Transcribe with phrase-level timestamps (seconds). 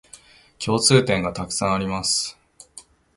[0.57, 2.35] 共通点がたくさんあります